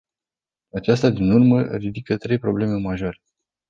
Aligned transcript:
Aceasta 0.73 1.09
din 1.09 1.31
urmă 1.31 1.61
ridică 1.61 2.17
trei 2.17 2.37
probleme 2.39 2.77
majore. 2.77 3.21